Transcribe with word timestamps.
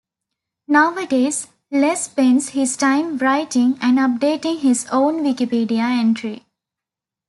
Nowadays 0.67 1.45
Les 1.69 2.05
spends 2.05 2.49
his 2.49 2.75
time 2.75 3.19
writing 3.19 3.77
and 3.83 3.99
updating 3.99 4.57
his 4.57 4.87
own 4.91 5.19
Wikipedia 5.23 5.83
entry. 5.99 6.43